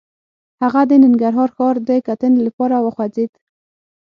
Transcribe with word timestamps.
هغه 0.61 0.81
د 0.89 0.91
ننګرهار 1.03 1.49
ښار 1.55 1.75
د 1.87 1.89
کتنې 2.07 2.39
لپاره 2.47 2.75
وخوځېد. 2.85 3.31